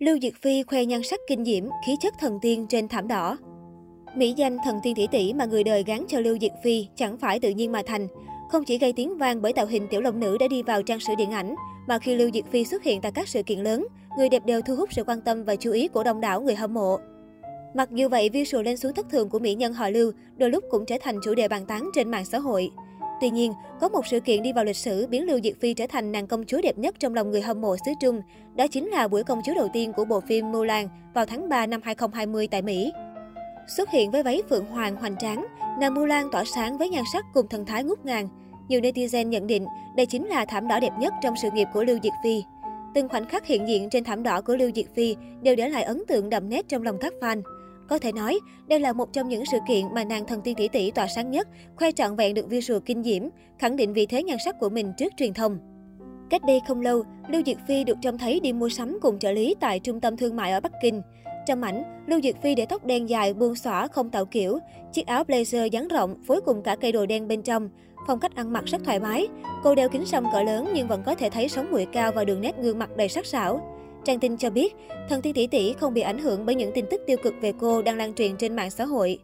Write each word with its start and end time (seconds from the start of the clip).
Lưu 0.00 0.18
Diệc 0.22 0.34
Phi 0.42 0.62
khoe 0.62 0.84
nhan 0.84 1.02
sắc 1.02 1.20
kinh 1.26 1.44
diễm, 1.44 1.64
khí 1.86 1.96
chất 2.00 2.14
thần 2.20 2.38
tiên 2.42 2.66
trên 2.68 2.88
thảm 2.88 3.08
đỏ. 3.08 3.36
Mỹ 4.16 4.34
danh 4.36 4.56
thần 4.64 4.76
tiên 4.82 4.94
tỷ 4.94 5.06
tỷ 5.06 5.32
mà 5.32 5.44
người 5.44 5.64
đời 5.64 5.84
gán 5.86 6.04
cho 6.08 6.20
Lưu 6.20 6.38
Diệc 6.40 6.50
Phi 6.62 6.86
chẳng 6.96 7.18
phải 7.18 7.40
tự 7.40 7.50
nhiên 7.50 7.72
mà 7.72 7.82
thành. 7.86 8.08
Không 8.50 8.64
chỉ 8.64 8.78
gây 8.78 8.92
tiếng 8.92 9.18
vang 9.18 9.42
bởi 9.42 9.52
tạo 9.52 9.66
hình 9.66 9.86
tiểu 9.90 10.00
long 10.00 10.20
nữ 10.20 10.36
đã 10.40 10.48
đi 10.48 10.62
vào 10.62 10.82
trang 10.82 11.00
sử 11.00 11.14
điện 11.18 11.30
ảnh, 11.30 11.54
mà 11.88 11.98
khi 11.98 12.14
Lưu 12.14 12.30
Diệc 12.34 12.46
Phi 12.50 12.64
xuất 12.64 12.82
hiện 12.82 13.00
tại 13.00 13.12
các 13.12 13.28
sự 13.28 13.42
kiện 13.42 13.58
lớn, 13.58 13.86
người 14.18 14.28
đẹp 14.28 14.46
đều 14.46 14.60
thu 14.62 14.76
hút 14.76 14.88
sự 14.92 15.04
quan 15.04 15.20
tâm 15.20 15.44
và 15.44 15.56
chú 15.56 15.72
ý 15.72 15.88
của 15.88 16.02
đông 16.04 16.20
đảo 16.20 16.40
người 16.40 16.54
hâm 16.54 16.74
mộ. 16.74 16.98
Mặc 17.74 17.90
dù 17.90 18.08
vậy, 18.08 18.28
visual 18.28 18.64
lên 18.64 18.76
xuống 18.76 18.94
thất 18.94 19.06
thường 19.10 19.28
của 19.28 19.38
mỹ 19.38 19.54
nhân 19.54 19.72
họ 19.72 19.88
Lưu 19.88 20.12
đôi 20.36 20.50
lúc 20.50 20.64
cũng 20.70 20.86
trở 20.86 20.96
thành 21.00 21.16
chủ 21.24 21.34
đề 21.34 21.48
bàn 21.48 21.66
tán 21.66 21.90
trên 21.94 22.10
mạng 22.10 22.24
xã 22.24 22.38
hội. 22.38 22.70
Tuy 23.20 23.30
nhiên, 23.30 23.52
có 23.80 23.88
một 23.88 24.06
sự 24.06 24.20
kiện 24.20 24.42
đi 24.42 24.52
vào 24.52 24.64
lịch 24.64 24.76
sử 24.76 25.06
biến 25.06 25.26
Lưu 25.26 25.40
Diệc 25.44 25.60
Phi 25.60 25.74
trở 25.74 25.86
thành 25.86 26.12
nàng 26.12 26.26
công 26.26 26.44
chúa 26.44 26.60
đẹp 26.62 26.78
nhất 26.78 26.94
trong 26.98 27.14
lòng 27.14 27.30
người 27.30 27.40
hâm 27.40 27.60
mộ 27.60 27.76
xứ 27.86 27.92
Trung. 28.00 28.22
Đó 28.56 28.66
chính 28.66 28.88
là 28.88 29.08
buổi 29.08 29.22
công 29.22 29.40
chúa 29.46 29.54
đầu 29.54 29.68
tiên 29.72 29.92
của 29.92 30.04
bộ 30.04 30.20
phim 30.20 30.52
Mulan 30.52 30.88
vào 31.14 31.26
tháng 31.26 31.48
3 31.48 31.66
năm 31.66 31.80
2020 31.84 32.48
tại 32.50 32.62
Mỹ. 32.62 32.92
Xuất 33.76 33.90
hiện 33.90 34.10
với 34.10 34.22
váy 34.22 34.42
phượng 34.50 34.66
hoàng 34.66 34.96
hoành 34.96 35.16
tráng, 35.16 35.46
nàng 35.80 35.94
Mulan 35.94 36.28
tỏa 36.32 36.44
sáng 36.44 36.78
với 36.78 36.88
nhan 36.88 37.04
sắc 37.12 37.24
cùng 37.34 37.48
thần 37.48 37.66
thái 37.66 37.84
ngút 37.84 38.04
ngàn. 38.04 38.28
Nhiều 38.68 38.80
netizen 38.80 39.28
nhận 39.28 39.46
định 39.46 39.66
đây 39.96 40.06
chính 40.06 40.26
là 40.26 40.44
thảm 40.44 40.68
đỏ 40.68 40.80
đẹp 40.80 40.92
nhất 40.98 41.14
trong 41.22 41.34
sự 41.42 41.48
nghiệp 41.54 41.68
của 41.74 41.84
Lưu 41.84 41.98
Diệc 42.02 42.12
Phi. 42.24 42.42
Từng 42.94 43.08
khoảnh 43.08 43.28
khắc 43.28 43.46
hiện 43.46 43.68
diện 43.68 43.90
trên 43.90 44.04
thảm 44.04 44.22
đỏ 44.22 44.40
của 44.40 44.56
Lưu 44.56 44.70
Diệc 44.74 44.94
Phi 44.94 45.16
đều 45.42 45.56
để 45.56 45.68
lại 45.68 45.82
ấn 45.82 46.02
tượng 46.08 46.30
đậm 46.30 46.48
nét 46.48 46.68
trong 46.68 46.82
lòng 46.82 46.98
các 47.00 47.12
fan. 47.20 47.42
Có 47.90 47.98
thể 47.98 48.12
nói, 48.12 48.40
đây 48.66 48.80
là 48.80 48.92
một 48.92 49.12
trong 49.12 49.28
những 49.28 49.44
sự 49.52 49.58
kiện 49.68 49.94
mà 49.94 50.04
nàng 50.04 50.26
thần 50.26 50.40
tiên 50.40 50.54
tỷ 50.54 50.68
tỷ 50.68 50.90
tỏa 50.90 51.06
sáng 51.06 51.30
nhất, 51.30 51.48
khoe 51.76 51.92
trọn 51.92 52.16
vẹn 52.16 52.34
được 52.34 52.48
visual 52.48 52.80
kinh 52.86 53.02
diễm, 53.02 53.22
khẳng 53.58 53.76
định 53.76 53.92
vị 53.92 54.06
thế 54.06 54.22
nhan 54.22 54.36
sắc 54.44 54.58
của 54.60 54.68
mình 54.68 54.92
trước 54.98 55.12
truyền 55.16 55.34
thông. 55.34 55.58
Cách 56.30 56.42
đây 56.46 56.60
không 56.68 56.80
lâu, 56.80 57.02
Lưu 57.28 57.42
Diệc 57.46 57.56
Phi 57.68 57.84
được 57.84 57.96
trông 58.02 58.18
thấy 58.18 58.40
đi 58.40 58.52
mua 58.52 58.68
sắm 58.68 58.98
cùng 59.02 59.18
trợ 59.18 59.32
lý 59.32 59.54
tại 59.60 59.78
trung 59.78 60.00
tâm 60.00 60.16
thương 60.16 60.36
mại 60.36 60.52
ở 60.52 60.60
Bắc 60.60 60.72
Kinh. 60.82 61.02
Trong 61.46 61.62
ảnh, 61.62 62.04
Lưu 62.06 62.20
Diệc 62.20 62.42
Phi 62.42 62.54
để 62.54 62.66
tóc 62.66 62.84
đen 62.84 63.08
dài 63.08 63.34
buông 63.34 63.54
xõa 63.54 63.86
không 63.86 64.10
tạo 64.10 64.24
kiểu, 64.24 64.58
chiếc 64.92 65.06
áo 65.06 65.24
blazer 65.28 65.66
dáng 65.66 65.88
rộng 65.88 66.22
phối 66.26 66.40
cùng 66.40 66.62
cả 66.62 66.76
cây 66.76 66.92
đồ 66.92 67.06
đen 67.06 67.28
bên 67.28 67.42
trong. 67.42 67.68
Phong 68.06 68.20
cách 68.20 68.34
ăn 68.34 68.52
mặc 68.52 68.64
rất 68.66 68.84
thoải 68.84 69.00
mái. 69.00 69.28
Cô 69.64 69.74
đeo 69.74 69.88
kính 69.88 70.06
sâm 70.06 70.24
cỡ 70.32 70.42
lớn 70.42 70.68
nhưng 70.74 70.88
vẫn 70.88 71.02
có 71.06 71.14
thể 71.14 71.30
thấy 71.30 71.48
sống 71.48 71.70
mũi 71.70 71.86
cao 71.92 72.12
và 72.12 72.24
đường 72.24 72.40
nét 72.40 72.54
gương 72.62 72.78
mặt 72.78 72.96
đầy 72.96 73.08
sắc 73.08 73.26
sảo. 73.26 73.79
Trang 74.04 74.18
tin 74.18 74.36
cho 74.36 74.50
biết, 74.50 74.74
thần 75.08 75.22
tiên 75.22 75.34
tỷ 75.34 75.46
tỷ 75.46 75.72
không 75.72 75.94
bị 75.94 76.00
ảnh 76.00 76.18
hưởng 76.18 76.46
bởi 76.46 76.54
những 76.54 76.70
tin 76.74 76.84
tức 76.90 77.02
tiêu 77.06 77.16
cực 77.22 77.34
về 77.40 77.52
cô 77.58 77.82
đang 77.82 77.96
lan 77.96 78.14
truyền 78.14 78.36
trên 78.36 78.56
mạng 78.56 78.70
xã 78.70 78.84
hội. 78.84 79.18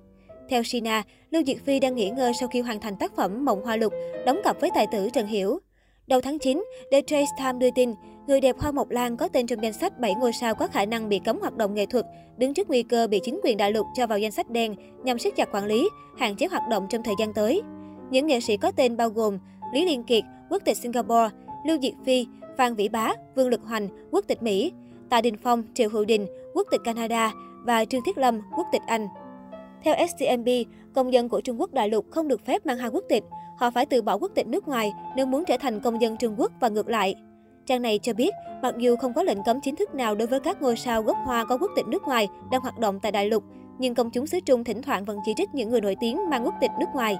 Theo 0.48 0.62
Sina, 0.62 1.02
Lưu 1.30 1.42
Diệc 1.46 1.64
Phi 1.64 1.80
đang 1.80 1.94
nghỉ 1.94 2.10
ngơi 2.10 2.32
sau 2.40 2.48
khi 2.48 2.60
hoàn 2.60 2.80
thành 2.80 2.96
tác 2.96 3.16
phẩm 3.16 3.44
Mộng 3.44 3.62
Hoa 3.64 3.76
Lục, 3.76 3.92
đóng 4.26 4.40
cặp 4.44 4.60
với 4.60 4.70
tài 4.74 4.86
tử 4.92 5.08
Trần 5.12 5.26
Hiểu. 5.26 5.58
Đầu 6.06 6.20
tháng 6.20 6.38
9, 6.38 6.64
The 6.92 7.00
Trace 7.00 7.30
Time 7.38 7.58
đưa 7.58 7.70
tin, 7.74 7.94
người 8.26 8.40
đẹp 8.40 8.56
Hoa 8.58 8.72
Mộc 8.72 8.90
Lan 8.90 9.16
có 9.16 9.28
tên 9.28 9.46
trong 9.46 9.62
danh 9.62 9.72
sách 9.72 10.00
7 10.00 10.14
ngôi 10.14 10.32
sao 10.32 10.54
có 10.54 10.66
khả 10.66 10.84
năng 10.84 11.08
bị 11.08 11.20
cấm 11.24 11.40
hoạt 11.40 11.56
động 11.56 11.74
nghệ 11.74 11.86
thuật, 11.86 12.06
đứng 12.36 12.54
trước 12.54 12.68
nguy 12.68 12.82
cơ 12.82 13.06
bị 13.06 13.20
chính 13.22 13.40
quyền 13.42 13.56
đại 13.56 13.72
lục 13.72 13.86
cho 13.96 14.06
vào 14.06 14.18
danh 14.18 14.32
sách 14.32 14.50
đen 14.50 14.74
nhằm 15.04 15.18
siết 15.18 15.36
chặt 15.36 15.48
quản 15.52 15.66
lý, 15.66 15.88
hạn 16.18 16.36
chế 16.36 16.46
hoạt 16.46 16.62
động 16.70 16.86
trong 16.90 17.02
thời 17.02 17.14
gian 17.18 17.32
tới. 17.32 17.62
Những 18.10 18.26
nghệ 18.26 18.40
sĩ 18.40 18.56
có 18.56 18.70
tên 18.70 18.96
bao 18.96 19.08
gồm 19.08 19.38
Lý 19.74 19.84
Liên 19.84 20.04
Kiệt, 20.04 20.24
quốc 20.50 20.62
tịch 20.64 20.76
Singapore, 20.76 21.28
Lưu 21.66 21.78
Diệc 21.82 21.94
Phi, 22.06 22.26
Phan 22.58 22.74
Vĩ 22.74 22.88
Bá, 22.88 23.12
Vương 23.34 23.48
Lực 23.48 23.60
Hoành, 23.64 23.88
quốc 24.10 24.24
tịch 24.28 24.42
Mỹ, 24.42 24.72
Tạ 25.08 25.20
Đình 25.20 25.36
Phong, 25.42 25.62
Triệu 25.74 25.88
Hữu 25.88 26.04
Đình, 26.04 26.26
quốc 26.54 26.68
tịch 26.70 26.80
Canada 26.84 27.32
và 27.64 27.84
Trương 27.84 28.02
Thiết 28.06 28.18
Lâm, 28.18 28.40
quốc 28.56 28.66
tịch 28.72 28.82
Anh. 28.86 29.08
Theo 29.84 29.94
SCMP, 30.08 30.48
công 30.94 31.12
dân 31.12 31.28
của 31.28 31.40
Trung 31.40 31.60
Quốc 31.60 31.72
đại 31.72 31.88
lục 31.88 32.06
không 32.10 32.28
được 32.28 32.46
phép 32.46 32.66
mang 32.66 32.78
hai 32.78 32.90
quốc 32.90 33.04
tịch. 33.08 33.24
Họ 33.58 33.70
phải 33.70 33.86
từ 33.86 34.02
bỏ 34.02 34.18
quốc 34.18 34.32
tịch 34.34 34.46
nước 34.46 34.68
ngoài 34.68 34.92
nếu 35.16 35.26
muốn 35.26 35.44
trở 35.44 35.56
thành 35.60 35.80
công 35.80 36.00
dân 36.00 36.16
Trung 36.16 36.34
Quốc 36.38 36.52
và 36.60 36.68
ngược 36.68 36.88
lại. 36.88 37.14
Trang 37.66 37.82
này 37.82 37.98
cho 38.02 38.12
biết, 38.12 38.30
mặc 38.62 38.74
dù 38.78 38.96
không 38.96 39.12
có 39.14 39.22
lệnh 39.22 39.42
cấm 39.44 39.60
chính 39.60 39.76
thức 39.76 39.94
nào 39.94 40.14
đối 40.14 40.28
với 40.28 40.40
các 40.40 40.62
ngôi 40.62 40.76
sao 40.76 41.02
gốc 41.02 41.16
Hoa 41.24 41.44
có 41.44 41.58
quốc 41.58 41.70
tịch 41.76 41.86
nước 41.86 42.02
ngoài 42.02 42.28
đang 42.50 42.60
hoạt 42.60 42.78
động 42.78 43.00
tại 43.00 43.12
đại 43.12 43.28
lục, 43.28 43.42
nhưng 43.78 43.94
công 43.94 44.10
chúng 44.10 44.26
xứ 44.26 44.40
Trung 44.40 44.64
thỉnh 44.64 44.82
thoảng 44.82 45.04
vẫn 45.04 45.18
chỉ 45.26 45.32
trích 45.36 45.54
những 45.54 45.68
người 45.70 45.80
nổi 45.80 45.96
tiếng 46.00 46.30
mang 46.30 46.44
quốc 46.44 46.54
tịch 46.60 46.70
nước 46.80 46.86
ngoài. 46.94 47.18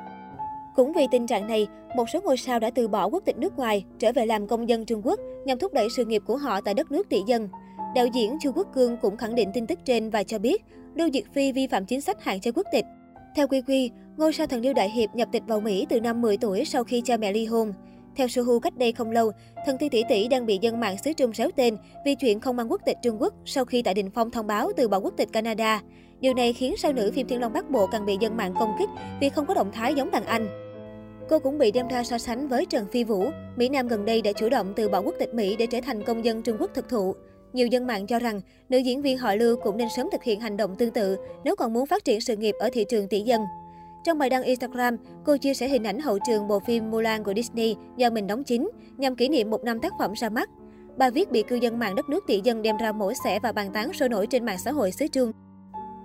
Cũng 0.76 0.92
vì 0.92 1.06
tình 1.10 1.26
trạng 1.26 1.46
này, 1.46 1.66
một 1.96 2.10
số 2.10 2.20
ngôi 2.24 2.36
sao 2.36 2.58
đã 2.58 2.70
từ 2.70 2.88
bỏ 2.88 3.06
quốc 3.06 3.22
tịch 3.24 3.38
nước 3.38 3.56
ngoài, 3.56 3.84
trở 3.98 4.12
về 4.12 4.26
làm 4.26 4.46
công 4.46 4.68
dân 4.68 4.86
Trung 4.86 5.00
Quốc 5.04 5.20
nhằm 5.44 5.58
thúc 5.58 5.74
đẩy 5.74 5.88
sự 5.96 6.04
nghiệp 6.04 6.22
của 6.26 6.36
họ 6.36 6.60
tại 6.60 6.74
đất 6.74 6.92
nước 6.92 7.08
tỷ 7.08 7.22
dân. 7.26 7.48
Đạo 7.94 8.06
diễn 8.06 8.36
Chu 8.40 8.52
Quốc 8.52 8.66
Cương 8.74 8.96
cũng 8.96 9.16
khẳng 9.16 9.34
định 9.34 9.50
tin 9.54 9.66
tức 9.66 9.78
trên 9.84 10.10
và 10.10 10.22
cho 10.22 10.38
biết 10.38 10.64
Lưu 10.94 11.10
Diệc 11.12 11.32
Phi 11.32 11.52
vi 11.52 11.66
phạm 11.66 11.86
chính 11.86 12.00
sách 12.00 12.24
hạn 12.24 12.40
chế 12.40 12.50
quốc 12.50 12.66
tịch. 12.72 12.84
Theo 13.36 13.48
Quy 13.48 13.60
Quy, 13.60 13.90
ngôi 14.16 14.32
sao 14.32 14.46
thần 14.46 14.62
điêu 14.62 14.72
đại 14.72 14.90
hiệp 14.90 15.14
nhập 15.14 15.28
tịch 15.32 15.42
vào 15.46 15.60
Mỹ 15.60 15.86
từ 15.88 16.00
năm 16.00 16.22
10 16.22 16.36
tuổi 16.36 16.64
sau 16.64 16.84
khi 16.84 17.02
cha 17.04 17.16
mẹ 17.16 17.32
ly 17.32 17.44
hôn. 17.44 17.72
Theo 18.16 18.28
Suhu 18.28 18.58
cách 18.60 18.76
đây 18.76 18.92
không 18.92 19.10
lâu, 19.10 19.32
thần 19.66 19.78
tiên 19.78 19.90
tỷ 19.90 20.02
tỷ 20.08 20.28
đang 20.28 20.46
bị 20.46 20.58
dân 20.60 20.80
mạng 20.80 20.96
xứ 21.04 21.12
Trung 21.12 21.32
réo 21.32 21.50
tên 21.56 21.76
vì 22.04 22.14
chuyện 22.14 22.40
không 22.40 22.56
mang 22.56 22.70
quốc 22.70 22.80
tịch 22.86 22.96
Trung 23.02 23.22
Quốc 23.22 23.34
sau 23.44 23.64
khi 23.64 23.82
tại 23.82 23.94
Đình 23.94 24.10
Phong 24.14 24.30
thông 24.30 24.46
báo 24.46 24.72
từ 24.76 24.88
bỏ 24.88 24.98
quốc 24.98 25.14
tịch 25.16 25.32
Canada. 25.32 25.82
Điều 26.20 26.34
này 26.34 26.52
khiến 26.52 26.74
sao 26.78 26.92
nữ 26.92 27.10
phim 27.14 27.28
Thiên 27.28 27.40
Long 27.40 27.52
Bắc 27.52 27.70
Bộ 27.70 27.86
càng 27.86 28.06
bị 28.06 28.16
dân 28.20 28.36
mạng 28.36 28.54
công 28.58 28.72
kích 28.78 28.88
vì 29.20 29.28
không 29.28 29.46
có 29.46 29.54
động 29.54 29.72
thái 29.72 29.94
giống 29.94 30.10
đàn 30.10 30.24
anh. 30.24 30.65
Cô 31.28 31.38
cũng 31.38 31.58
bị 31.58 31.72
đem 31.72 31.88
ra 31.88 32.04
so 32.04 32.18
sánh 32.18 32.48
với 32.48 32.66
Trần 32.66 32.86
Phi 32.92 33.04
Vũ. 33.04 33.30
Mỹ 33.56 33.68
Nam 33.68 33.88
gần 33.88 34.04
đây 34.04 34.22
đã 34.22 34.32
chủ 34.32 34.48
động 34.48 34.72
từ 34.76 34.88
bỏ 34.88 35.00
quốc 35.00 35.14
tịch 35.18 35.34
Mỹ 35.34 35.56
để 35.56 35.66
trở 35.66 35.80
thành 35.80 36.02
công 36.02 36.24
dân 36.24 36.42
Trung 36.42 36.56
Quốc 36.60 36.70
thực 36.74 36.88
thụ. 36.88 37.14
Nhiều 37.52 37.66
dân 37.66 37.86
mạng 37.86 38.06
cho 38.06 38.18
rằng, 38.18 38.40
nữ 38.68 38.78
diễn 38.78 39.02
viên 39.02 39.18
họ 39.18 39.34
Lưu 39.34 39.56
cũng 39.56 39.76
nên 39.76 39.88
sớm 39.96 40.08
thực 40.12 40.22
hiện 40.22 40.40
hành 40.40 40.56
động 40.56 40.76
tương 40.76 40.90
tự 40.90 41.16
nếu 41.44 41.56
còn 41.56 41.72
muốn 41.72 41.86
phát 41.86 42.04
triển 42.04 42.20
sự 42.20 42.36
nghiệp 42.36 42.54
ở 42.58 42.70
thị 42.72 42.84
trường 42.88 43.08
tỷ 43.08 43.20
dân. 43.20 43.42
Trong 44.04 44.18
bài 44.18 44.30
đăng 44.30 44.42
Instagram, 44.42 44.96
cô 45.24 45.36
chia 45.36 45.54
sẻ 45.54 45.68
hình 45.68 45.84
ảnh 45.84 46.00
hậu 46.00 46.18
trường 46.26 46.48
bộ 46.48 46.60
phim 46.60 46.90
Mulan 46.90 47.24
của 47.24 47.34
Disney 47.34 47.76
do 47.96 48.10
mình 48.10 48.26
đóng 48.26 48.44
chính, 48.44 48.70
nhằm 48.96 49.16
kỷ 49.16 49.28
niệm 49.28 49.50
một 49.50 49.64
năm 49.64 49.80
tác 49.80 49.92
phẩm 49.98 50.12
ra 50.16 50.28
mắt. 50.28 50.50
Bài 50.96 51.10
viết 51.10 51.30
bị 51.30 51.42
cư 51.42 51.56
dân 51.56 51.78
mạng 51.78 51.94
đất 51.94 52.08
nước 52.08 52.24
tỷ 52.26 52.40
dân 52.44 52.62
đem 52.62 52.76
ra 52.76 52.92
mổ 52.92 53.12
xẻ 53.24 53.38
và 53.42 53.52
bàn 53.52 53.70
tán 53.72 53.92
sôi 53.92 54.08
nổi 54.08 54.26
trên 54.26 54.44
mạng 54.44 54.58
xã 54.64 54.72
hội 54.72 54.92
xứ 54.92 55.06
Trung. 55.08 55.32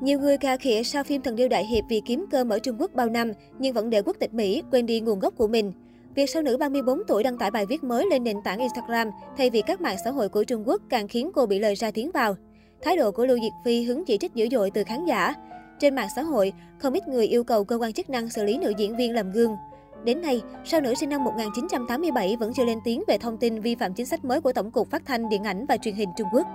Nhiều 0.02 0.20
người 0.20 0.38
cà 0.38 0.58
khịa 0.58 0.84
sau 0.84 1.04
phim 1.04 1.22
Thần 1.22 1.36
Điêu 1.36 1.48
Đại 1.48 1.66
Hiệp 1.66 1.84
vì 1.90 2.02
kiếm 2.06 2.26
cơm 2.32 2.50
ở 2.50 2.60
Trung 2.60 2.76
Quốc 2.80 2.92
bao 2.94 3.10
năm, 3.10 3.32
nhưng 3.60 3.74
vẫn 3.74 3.90
để 3.90 4.02
quốc 4.02 4.16
tịch 4.20 4.34
Mỹ, 4.34 4.64
quên 4.72 4.86
đi 4.86 5.00
nguồn 5.00 5.20
gốc 5.20 5.34
của 5.38 5.48
mình. 5.48 5.72
Việc 6.16 6.30
sao 6.30 6.42
nữ 6.42 6.58
34 6.58 7.00
tuổi 7.08 7.24
đăng 7.24 7.38
tải 7.38 7.52
bài 7.52 7.66
viết 7.66 7.84
mới 7.84 8.06
lên 8.12 8.24
nền 8.24 8.38
tảng 8.44 8.60
Instagram 8.60 9.10
thay 9.38 9.50
vì 9.50 9.62
các 9.62 9.82
mạng 9.82 9.98
xã 10.06 10.12
hội 10.12 10.30
của 10.30 10.44
Trung 10.44 10.68
Quốc 10.68 10.82
càng 10.90 11.08
khiến 11.08 11.32
cô 11.34 11.46
bị 11.46 11.60
lời 11.60 11.76
ra 11.76 11.92
tiếng 11.92 12.12
vào. 12.12 12.36
Thái 12.82 12.98
độ 12.98 13.12
của 13.12 13.26
Lưu 13.26 13.40
Diệc 13.42 13.52
Phi 13.66 13.84
hứng 13.84 14.06
chỉ 14.06 14.18
trích 14.18 14.36
dữ 14.36 14.48
dội 14.52 14.72
từ 14.72 14.84
khán 14.84 15.06
giả. 15.06 15.34
Trên 15.80 15.96
mạng 15.96 16.10
xã 16.16 16.22
hội, 16.22 16.54
không 16.80 16.94
ít 16.94 17.08
người 17.08 17.28
yêu 17.28 17.44
cầu 17.44 17.64
cơ 17.64 17.78
quan 17.78 17.94
chức 17.94 18.10
năng 18.10 18.30
xử 18.30 18.44
lý 18.44 18.58
nữ 18.58 18.74
diễn 18.78 18.96
viên 18.96 19.14
làm 19.14 19.32
gương. 19.32 19.56
Đến 20.04 20.22
nay, 20.22 20.42
sao 20.66 20.82
nữ 20.82 20.94
sinh 20.94 21.10
năm 21.10 21.24
1987 21.24 22.36
vẫn 22.40 22.54
chưa 22.54 22.66
lên 22.66 22.78
tiếng 22.84 23.04
về 23.08 23.18
thông 23.18 23.38
tin 23.38 23.62
vi 23.62 23.76
phạm 23.76 23.94
chính 23.94 24.06
sách 24.06 24.26
mới 24.26 24.42
của 24.42 24.54
Tổng 24.54 24.72
cục 24.72 24.90
Phát 24.92 25.02
thanh, 25.06 25.30
Điện 25.30 25.44
ảnh 25.44 25.66
và 25.66 25.78
Truyền 25.78 25.96
hình 25.96 26.10
Trung 26.18 26.28
Quốc. 26.34 26.48